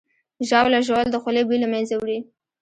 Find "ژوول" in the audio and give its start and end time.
0.87-1.07